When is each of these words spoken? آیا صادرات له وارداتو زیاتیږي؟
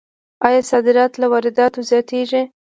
آیا 0.47 0.61
صادرات 0.71 1.13
له 1.21 1.27
وارداتو 1.31 1.79
زیاتیږي؟ 1.89 2.41